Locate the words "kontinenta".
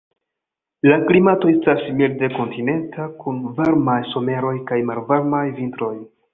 2.39-3.07